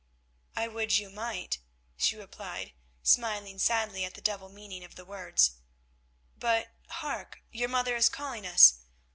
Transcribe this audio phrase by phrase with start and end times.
[0.55, 1.59] "I would you might,"
[1.95, 5.51] she replied, smiling sadly at the double meaning of the words,
[6.35, 8.79] "but, hark, your mother is calling us.